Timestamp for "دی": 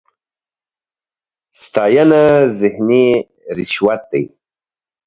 4.11-4.23